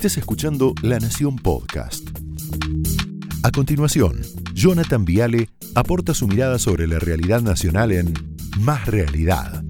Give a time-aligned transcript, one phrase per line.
[0.00, 2.08] Estés escuchando La Nación Podcast.
[3.42, 4.22] A continuación,
[4.54, 8.14] Jonathan Viale aporta su mirada sobre la realidad nacional en
[8.60, 9.62] Más Realidad.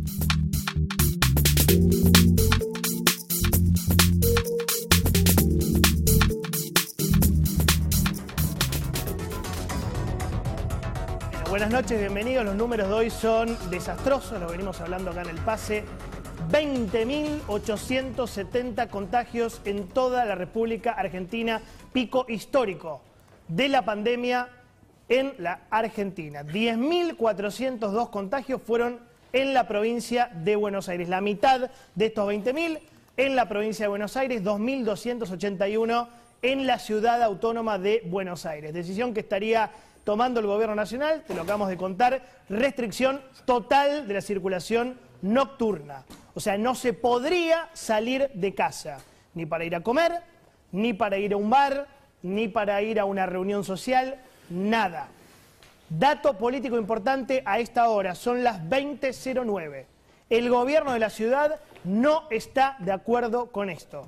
[11.49, 12.45] Buenas noches, bienvenidos.
[12.45, 15.85] Los números de hoy son desastrosos, lo venimos hablando acá en el pase.
[16.49, 21.61] 20.870 contagios en toda la República Argentina,
[21.93, 23.03] pico histórico
[23.49, 24.49] de la pandemia
[25.09, 26.43] en la Argentina.
[26.43, 28.99] 10.402 contagios fueron
[29.33, 31.09] en la provincia de Buenos Aires.
[31.09, 32.81] La mitad de estos 20.000
[33.17, 36.09] en la provincia de Buenos Aires, 2.281
[36.43, 38.73] en la ciudad autónoma de Buenos Aires.
[38.73, 39.71] Decisión que estaría
[40.05, 46.05] tomando el gobierno nacional, te lo acabamos de contar, restricción total de la circulación nocturna.
[46.35, 48.99] O sea, no se podría salir de casa,
[49.35, 50.23] ni para ir a comer,
[50.73, 51.87] ni para ir a un bar,
[52.23, 54.17] ni para ir a una reunión social,
[54.49, 55.09] nada.
[55.89, 59.85] Dato político importante a esta hora, son las 20.09.
[60.29, 64.07] El gobierno de la ciudad no está de acuerdo con esto.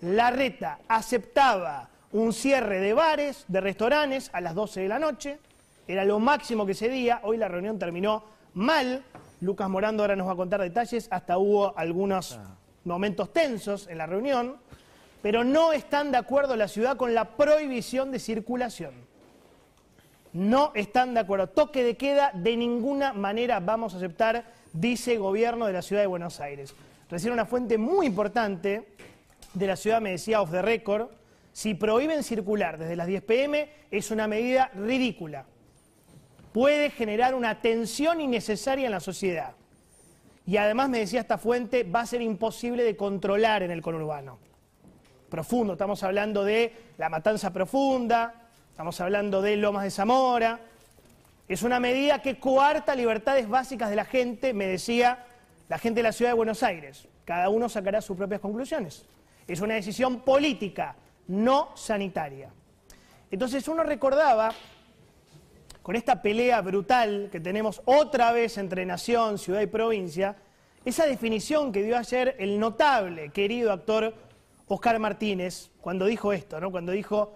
[0.00, 5.38] La reta aceptaba un cierre de bares, de restaurantes a las 12 de la noche,
[5.86, 8.24] era lo máximo que se día, hoy la reunión terminó
[8.54, 9.04] mal,
[9.40, 12.38] Lucas Morando ahora nos va a contar detalles, hasta hubo algunos
[12.84, 14.56] momentos tensos en la reunión,
[15.22, 18.92] pero no están de acuerdo la ciudad con la prohibición de circulación.
[20.32, 21.48] No están de acuerdo.
[21.48, 26.02] Toque de queda de ninguna manera vamos a aceptar, dice el gobierno de la ciudad
[26.02, 26.74] de Buenos Aires.
[27.08, 28.88] Recién una fuente muy importante
[29.52, 31.08] de la ciudad me decía off the record,
[31.52, 35.46] si prohíben circular desde las 10 pm es una medida ridícula
[36.54, 39.56] puede generar una tensión innecesaria en la sociedad.
[40.46, 44.38] Y además, me decía esta fuente, va a ser imposible de controlar en el conurbano.
[45.28, 48.34] Profundo, estamos hablando de la matanza profunda,
[48.70, 50.60] estamos hablando de Lomas de Zamora.
[51.48, 55.24] Es una medida que coarta libertades básicas de la gente, me decía
[55.68, 57.08] la gente de la ciudad de Buenos Aires.
[57.24, 59.06] Cada uno sacará sus propias conclusiones.
[59.48, 60.94] Es una decisión política,
[61.26, 62.50] no sanitaria.
[63.28, 64.54] Entonces uno recordaba
[65.84, 70.34] con esta pelea brutal que tenemos otra vez entre nación, ciudad y provincia,
[70.82, 74.14] esa definición que dio ayer el notable, querido actor
[74.66, 76.70] Oscar Martínez, cuando dijo esto, ¿no?
[76.70, 77.34] Cuando dijo,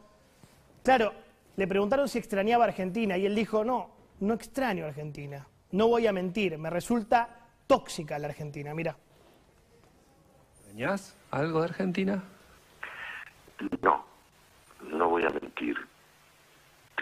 [0.82, 1.12] claro,
[1.56, 5.88] le preguntaron si extrañaba a Argentina y él dijo, no, no extraño a Argentina, no
[5.88, 7.28] voy a mentir, me resulta
[7.66, 8.96] tóxica la Argentina, mira.
[10.54, 12.24] ¿Extrañas algo de Argentina?
[13.82, 14.06] No,
[14.90, 15.76] no voy a mentir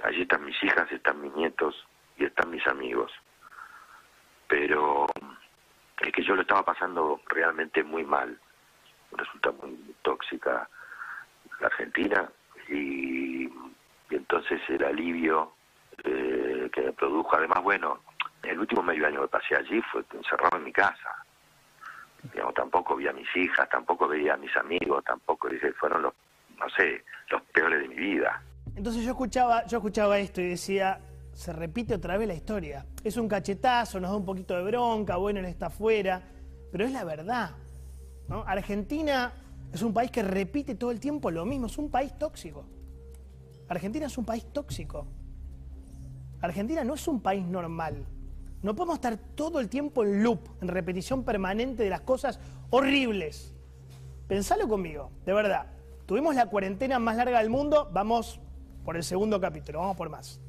[0.06, 1.86] allí están mis hijas, están mis nietos
[2.16, 3.12] y están mis amigos.
[4.48, 5.06] Pero
[6.00, 8.38] es que yo lo estaba pasando realmente muy mal.
[9.12, 10.68] Resulta muy tóxica
[11.60, 12.30] la Argentina
[12.68, 13.48] y,
[14.10, 15.52] entonces el alivio
[16.04, 18.00] eh, que me produjo, además, bueno,
[18.42, 21.24] el último medio año que pasé allí fue encerrado en mi casa.
[22.22, 26.14] Digamos, tampoco vi a mis hijas, tampoco veía a mis amigos, tampoco, dice, fueron los,
[26.56, 28.42] no sé, los peores de mi vida.
[28.76, 31.00] Entonces yo escuchaba, yo escuchaba esto y decía,
[31.32, 32.86] se repite otra vez la historia.
[33.02, 36.22] Es un cachetazo, nos da un poquito de bronca, bueno, él está afuera,
[36.70, 37.52] pero es la verdad.
[38.44, 39.32] Argentina
[39.72, 42.66] es un país que repite todo el tiempo lo mismo, es un país tóxico.
[43.68, 45.06] Argentina es un país tóxico.
[46.42, 48.06] Argentina no es un país normal.
[48.62, 53.54] No podemos estar todo el tiempo en loop, en repetición permanente de las cosas horribles.
[54.28, 55.66] Pensalo conmigo, de verdad.
[56.04, 58.40] Tuvimos la cuarentena más larga del mundo, vamos
[58.86, 60.40] por el segundo capítulo, vamos por más.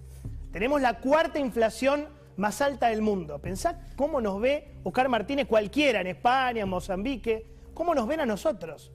[0.51, 2.05] Tenemos la cuarta inflación
[2.37, 3.39] más alta del mundo.
[3.39, 8.27] Pensá cómo nos ve Oscar Martínez cualquiera en España, en Mozambique, cómo nos ven a
[8.27, 8.91] nosotros.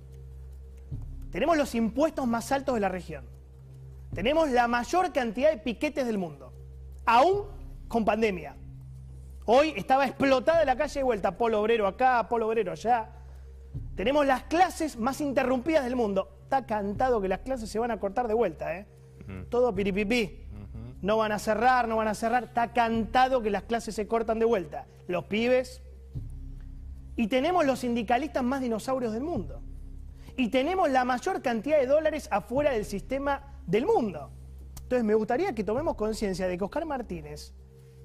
[1.32, 3.24] Tenemos los impuestos más altos de la región.
[4.14, 6.52] Tenemos la mayor cantidad de piquetes del mundo,
[7.04, 7.46] aún
[7.88, 8.54] con pandemia.
[9.44, 13.10] Hoy estaba explotada la calle de vuelta, polo obrero acá, polo obrero allá.
[13.96, 16.28] Tenemos las clases más interrumpidas del mundo.
[16.44, 18.86] Está cantado que las clases se van a cortar de vuelta, ¿eh?
[19.48, 20.40] Todo piripipí.
[21.00, 22.44] No van a cerrar, no van a cerrar.
[22.44, 24.86] Está cantado que las clases se cortan de vuelta.
[25.08, 25.82] Los pibes.
[27.16, 29.62] Y tenemos los sindicalistas más dinosaurios del mundo.
[30.36, 34.30] Y tenemos la mayor cantidad de dólares afuera del sistema del mundo.
[34.82, 37.52] Entonces me gustaría que tomemos conciencia de que Oscar Martínez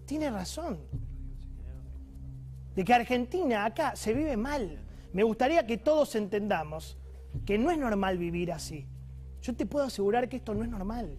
[0.05, 0.79] tiene razón.
[2.75, 4.79] De que Argentina acá se vive mal.
[5.13, 6.97] Me gustaría que todos entendamos
[7.45, 8.87] que no es normal vivir así.
[9.47, 11.17] Yo te puedo asegurar que esto no es normal.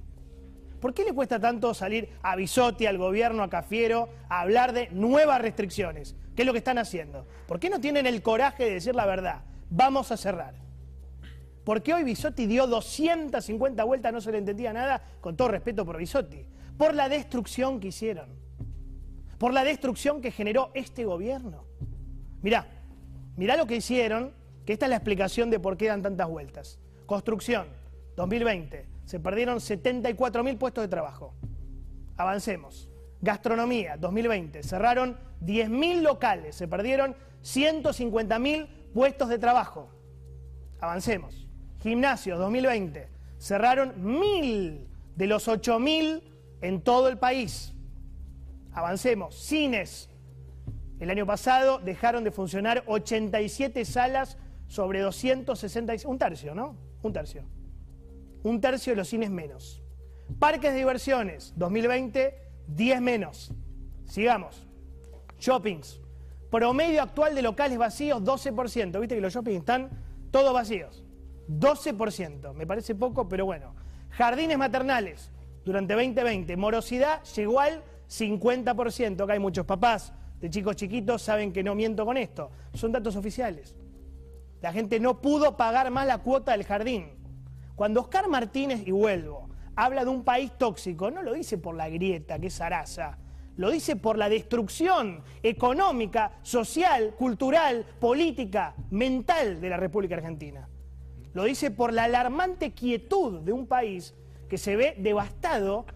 [0.83, 4.91] ¿Por qué le cuesta tanto salir a Bisotti, al gobierno, a Cafiero, a hablar de
[4.91, 6.15] nuevas restricciones?
[6.37, 7.27] ¿Qué es lo que están haciendo?
[7.47, 9.45] ¿Por qué no tienen el coraje de decir la verdad?
[9.71, 10.53] Vamos a cerrar.
[11.65, 15.03] ¿Por qué hoy Bisotti dio 250 vueltas, no se le entendía nada?
[15.23, 16.45] Con todo respeto por Bisotti.
[16.77, 18.29] Por la destrucción que hicieron.
[19.39, 21.65] Por la destrucción que generó este gobierno.
[22.43, 22.67] Mirá,
[23.37, 24.35] mirá lo que hicieron,
[24.67, 26.79] que esta es la explicación de por qué dan tantas vueltas.
[27.07, 27.78] Construcción,
[28.19, 31.35] 2020, se perdieron 74.000 puestos de trabajo.
[32.17, 32.91] Avancemos.
[33.21, 39.91] Gastronomía, 2020, cerraron 10.000 locales, se perdieron 150.000 puestos de trabajo.
[40.81, 41.47] Avancemos.
[41.81, 46.23] Gimnasios, 2020, cerraron 1.000 de los 8.000
[46.61, 47.73] en todo el país.
[48.73, 49.37] Avancemos.
[49.37, 50.11] Cines,
[50.99, 56.77] el año pasado dejaron de funcionar 87 salas sobre 266, un tercio, ¿no?
[57.03, 57.45] Un tercio.
[58.49, 59.83] Un tercio de los cines menos.
[60.39, 62.35] Parques de diversiones, 2020,
[62.67, 63.53] 10 menos.
[64.07, 64.67] Sigamos.
[65.39, 66.01] Shoppings.
[66.51, 69.01] Promedio actual de locales vacíos, 12%.
[69.01, 69.91] Viste que los shoppings están
[70.31, 71.05] todos vacíos.
[71.47, 72.55] 12%.
[72.55, 73.75] Me parece poco, pero bueno.
[74.09, 75.31] Jardines maternales,
[75.63, 76.57] durante 2020.
[76.57, 79.25] Morosidad llegó al 50%.
[79.25, 82.51] Acá hay muchos papás de chicos chiquitos, saben que no miento con esto.
[82.73, 83.77] Son datos oficiales.
[84.63, 87.18] La gente no pudo pagar más la cuota del jardín.
[87.79, 91.89] Cuando Oscar Martínez, y vuelvo, habla de un país tóxico, no lo dice por la
[91.89, 93.17] grieta, que es Sarasa,
[93.57, 100.69] lo dice por la destrucción económica, social, cultural, política, mental de la República Argentina.
[101.35, 104.13] Lo dice por la alarmante quietud de un país
[104.49, 105.87] que se ve devastado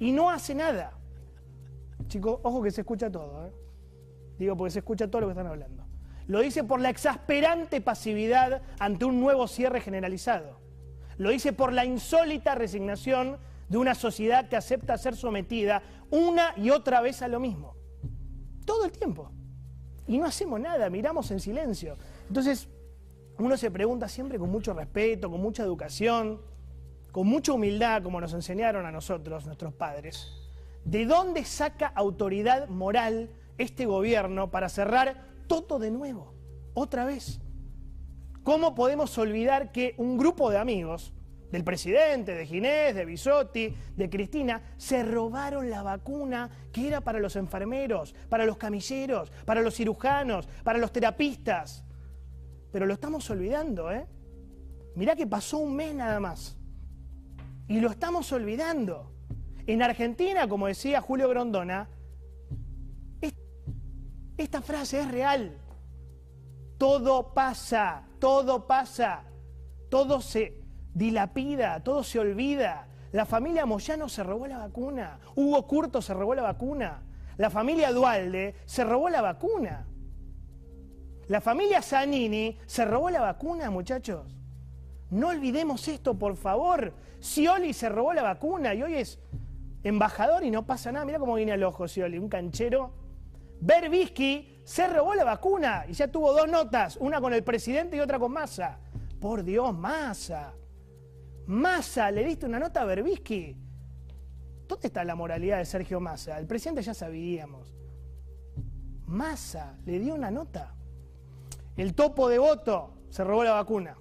[0.00, 0.98] y no hace nada.
[2.08, 3.46] Chicos, ojo que se escucha todo.
[3.46, 3.52] ¿eh?
[4.40, 5.84] Digo, porque se escucha todo lo que están hablando.
[6.26, 10.66] Lo dice por la exasperante pasividad ante un nuevo cierre generalizado.
[11.18, 13.38] Lo dice por la insólita resignación
[13.68, 17.76] de una sociedad que acepta ser sometida una y otra vez a lo mismo.
[18.64, 19.30] Todo el tiempo.
[20.06, 21.96] Y no hacemos nada, miramos en silencio.
[22.28, 22.68] Entonces,
[23.38, 26.40] uno se pregunta siempre con mucho respeto, con mucha educación,
[27.12, 30.32] con mucha humildad, como nos enseñaron a nosotros, nuestros padres,
[30.84, 36.32] ¿de dónde saca autoridad moral este gobierno para cerrar todo de nuevo,
[36.74, 37.40] otra vez.
[38.48, 41.12] ¿Cómo podemos olvidar que un grupo de amigos,
[41.52, 47.18] del presidente, de Ginés, de Bisotti, de Cristina, se robaron la vacuna que era para
[47.18, 51.84] los enfermeros, para los camilleros, para los cirujanos, para los terapistas?
[52.72, 54.06] Pero lo estamos olvidando, ¿eh?
[54.94, 56.56] Mirá que pasó un mes nada más.
[57.68, 59.12] Y lo estamos olvidando.
[59.66, 61.90] En Argentina, como decía Julio Grondona,
[64.38, 65.67] esta frase es real.
[66.78, 69.24] Todo pasa, todo pasa,
[69.90, 70.62] todo se
[70.94, 72.88] dilapida, todo se olvida.
[73.12, 77.02] La familia Moyano se robó la vacuna, Hugo Curto se robó la vacuna,
[77.36, 79.86] la familia Dualde se robó la vacuna.
[81.26, 84.34] La familia Zanini se robó la vacuna, muchachos.
[85.10, 86.94] No olvidemos esto, por favor.
[87.20, 89.18] Scioli se robó la vacuna y hoy es
[89.82, 91.04] embajador y no pasa nada.
[91.04, 92.92] Mira cómo viene al ojo Scioli, un canchero
[93.60, 98.00] Berbisky se robó la vacuna y ya tuvo dos notas, una con el presidente y
[98.00, 98.78] otra con Massa.
[99.18, 100.52] Por Dios, Massa.
[101.46, 103.56] Massa, le diste una nota a Berbisky.
[104.68, 106.38] ¿Dónde está la moralidad de Sergio Massa?
[106.38, 107.74] El presidente ya sabíamos.
[109.06, 110.74] Massa le dio una nota.
[111.74, 113.96] El topo de voto se robó la vacuna.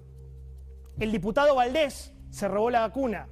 [0.99, 3.29] El diputado Valdés se robó la vacuna.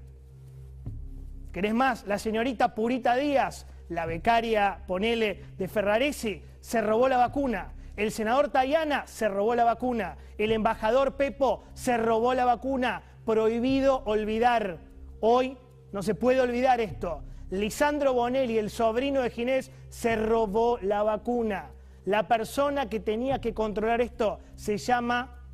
[1.51, 2.07] ¿Querés más?
[2.07, 7.73] La señorita Purita Díaz la becaria, ponele, de Ferraresi, se robó la vacuna.
[7.95, 10.17] El senador Tayana se robó la vacuna.
[10.37, 13.03] El embajador Pepo se robó la vacuna.
[13.25, 14.79] Prohibido olvidar.
[15.21, 15.57] Hoy
[15.91, 17.23] no se puede olvidar esto.
[17.51, 21.71] Lisandro Bonelli, el sobrino de Ginés, se robó la vacuna.
[22.03, 25.47] La persona que tenía que controlar esto se llama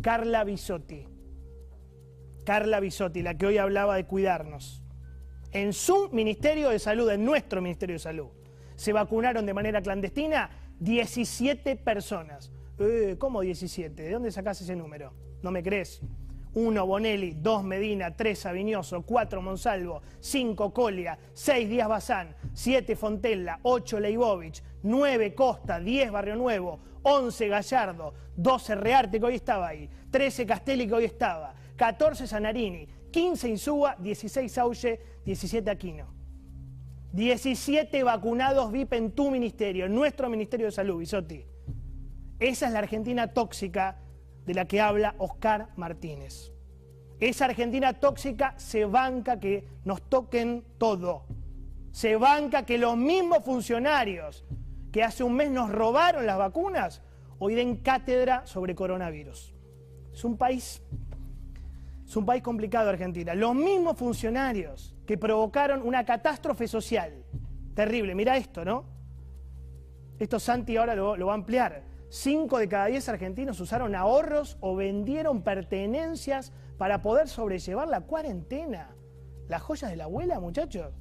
[0.00, 1.08] Carla Bisotti.
[2.44, 4.81] Carla Bisotti, la que hoy hablaba de cuidarnos
[5.52, 8.28] en su Ministerio de Salud, en nuestro Ministerio de Salud,
[8.74, 12.50] se vacunaron de manera clandestina 17 personas.
[12.78, 14.02] Eh, ¿Cómo 17?
[14.02, 15.12] ¿De dónde sacás ese número?
[15.42, 16.00] ¿No me crees?
[16.54, 23.58] 1 Bonelli, 2 Medina, 3 Aviñoso, 4 Monsalvo, 5 Colia, 6 Díaz Bazán, 7 Fontella,
[23.62, 29.88] 8 Leibovich, 9 Costa, 10 Barrio Nuevo, 11 Gallardo, 12 Rearte que hoy estaba ahí,
[30.10, 36.06] 13 Castelli que hoy estaba, 14 Sanarini, 15 Insúa, 16 Auge, 17 Aquino.
[37.12, 41.44] 17 vacunados VIP en tu ministerio, en nuestro Ministerio de Salud, Bisotti.
[42.40, 43.98] Esa es la Argentina tóxica
[44.46, 46.52] de la que habla Oscar Martínez.
[47.20, 51.26] Esa Argentina tóxica se banca que nos toquen todo.
[51.92, 54.44] Se banca que los mismos funcionarios
[54.90, 57.02] que hace un mes nos robaron las vacunas
[57.38, 59.54] hoy den cátedra sobre coronavirus.
[60.12, 60.82] Es un país
[62.12, 63.34] Es un país complicado Argentina.
[63.34, 67.24] Los mismos funcionarios que provocaron una catástrofe social.
[67.74, 68.84] Terrible, mira esto, ¿no?
[70.18, 71.84] Esto Santi ahora lo, va a ampliar.
[72.10, 78.94] Cinco de cada diez argentinos usaron ahorros o vendieron pertenencias para poder sobrellevar la cuarentena.
[79.48, 80.92] Las joyas de la abuela, muchachos.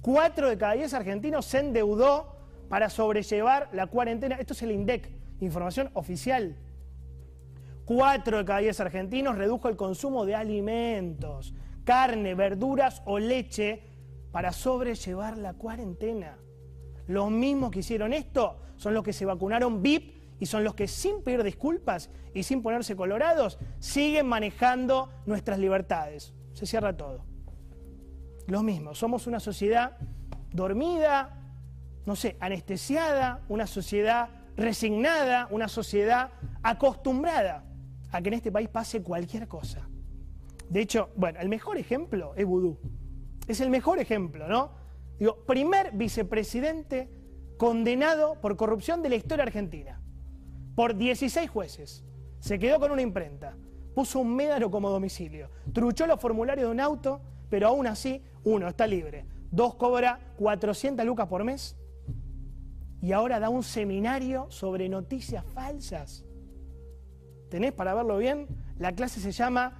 [0.00, 2.38] Cuatro de cada diez argentinos se endeudó
[2.70, 4.36] para sobrellevar la cuarentena.
[4.36, 5.10] Esto es el INDEC,
[5.40, 6.56] información oficial.
[7.94, 11.52] Cuatro de cada diez argentinos redujo el consumo de alimentos,
[11.84, 13.82] carne, verduras o leche
[14.30, 16.38] para sobrellevar la cuarentena.
[17.06, 20.88] Los mismos que hicieron esto son los que se vacunaron VIP y son los que
[20.88, 26.32] sin pedir disculpas y sin ponerse colorados siguen manejando nuestras libertades.
[26.54, 27.26] Se cierra todo.
[28.46, 29.98] Lo mismo, somos una sociedad
[30.50, 31.44] dormida,
[32.06, 36.30] no sé, anestesiada, una sociedad resignada, una sociedad
[36.62, 37.66] acostumbrada
[38.12, 39.88] a que en este país pase cualquier cosa.
[40.68, 42.78] De hecho, bueno, el mejor ejemplo es Vudú.
[43.48, 44.70] Es el mejor ejemplo, ¿no?
[45.18, 47.10] Digo, primer vicepresidente
[47.56, 50.00] condenado por corrupción de la historia argentina,
[50.74, 52.04] por 16 jueces.
[52.38, 53.56] Se quedó con una imprenta,
[53.94, 58.68] puso un médano como domicilio, truchó los formularios de un auto, pero aún así, uno,
[58.68, 61.76] está libre, dos, cobra 400 lucas por mes
[63.00, 66.24] y ahora da un seminario sobre noticias falsas.
[67.52, 68.46] ¿Tenés para verlo bien?
[68.78, 69.74] La clase se llama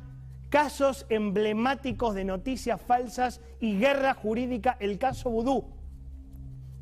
[0.51, 5.65] Casos emblemáticos de noticias falsas y guerra jurídica, el caso Vudú.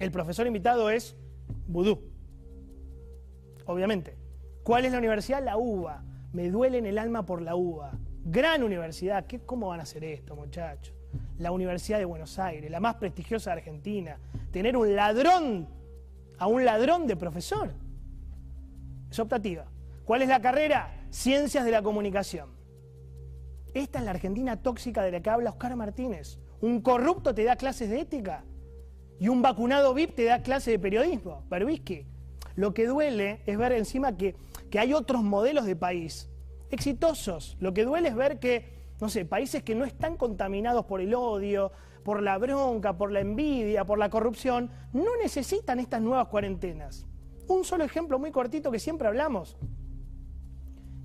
[0.01, 1.15] El profesor invitado es
[1.69, 2.11] Vudú.
[3.67, 4.17] Obviamente.
[4.65, 5.45] ¿Cuál es la universidad?
[5.45, 6.03] La UBA.
[6.33, 7.93] Me duele en el alma por la UBA.
[8.25, 9.27] Gran universidad.
[9.27, 10.93] ¿Qué, ¿Cómo van a hacer esto, muchachos?
[11.39, 14.19] La Universidad de Buenos Aires, la más prestigiosa de Argentina.
[14.51, 15.69] Tener un ladrón,
[16.37, 17.71] a un ladrón de profesor.
[19.09, 19.67] Es optativa.
[20.11, 21.07] ¿Cuál es la carrera?
[21.11, 22.49] Ciencias de la comunicación.
[23.75, 26.41] Esta es la Argentina tóxica de la que habla Oscar Martínez.
[26.61, 28.45] Un corrupto te da clases de ética
[29.21, 31.45] y un vacunado VIP te da clases de periodismo.
[31.49, 32.09] Berbisky.
[32.57, 34.35] Lo que duele es ver encima que,
[34.69, 36.29] que hay otros modelos de país
[36.73, 37.57] exitosos.
[37.61, 41.15] Lo que duele es ver que, no sé, países que no están contaminados por el
[41.15, 41.71] odio,
[42.03, 47.07] por la bronca, por la envidia, por la corrupción, no necesitan estas nuevas cuarentenas.
[47.47, 49.57] Un solo ejemplo muy cortito que siempre hablamos.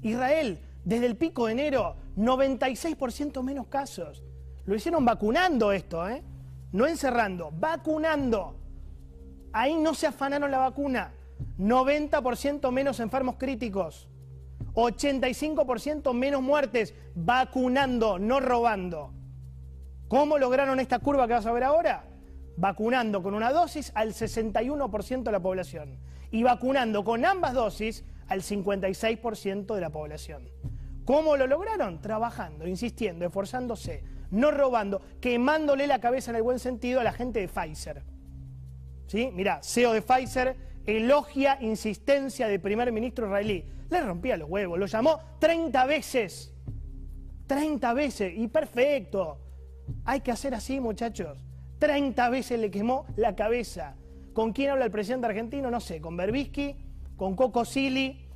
[0.05, 4.23] Israel, desde el pico de enero, 96% menos casos.
[4.65, 6.23] Lo hicieron vacunando esto, ¿eh?
[6.71, 8.55] No encerrando, vacunando.
[9.51, 11.13] Ahí no se afanaron la vacuna.
[11.57, 14.07] 90% menos enfermos críticos.
[14.73, 19.11] 85% menos muertes vacunando, no robando.
[20.07, 22.03] ¿Cómo lograron esta curva que vas a ver ahora?
[22.57, 25.97] Vacunando con una dosis al 61% de la población
[26.29, 30.49] y vacunando con ambas dosis al 56% de la población.
[31.05, 32.01] ¿Cómo lo lograron?
[32.01, 37.39] Trabajando, insistiendo, esforzándose, no robando, quemándole la cabeza en el buen sentido a la gente
[37.39, 38.03] de Pfizer.
[39.07, 39.29] ¿Sí?
[39.31, 43.65] Mirá, CEO de Pfizer elogia insistencia del primer ministro israelí.
[43.89, 46.53] Le rompía los huevos, lo llamó 30 veces.
[47.47, 49.39] 30 veces, y perfecto.
[50.05, 51.37] Hay que hacer así, muchachos.
[51.79, 53.95] 30 veces le quemó la cabeza.
[54.33, 55.69] ¿Con quién habla el presidente argentino?
[55.69, 56.75] No sé, con Berbisky,
[57.15, 58.27] con Coco Sili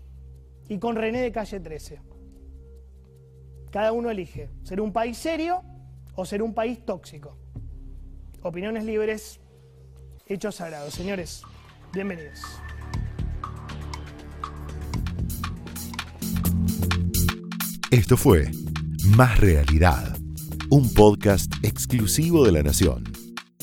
[0.68, 2.02] y con René de Calle 13.
[3.72, 5.64] Cada uno elige ser un país serio
[6.16, 7.38] o ser un país tóxico.
[8.42, 9.40] Opiniones libres,
[10.26, 10.94] hechos sagrados.
[10.94, 11.44] Señores,
[11.94, 12.42] bienvenidos.
[17.92, 18.52] Esto fue
[19.18, 20.16] Más Realidad,
[20.70, 23.19] un podcast exclusivo de La Nación.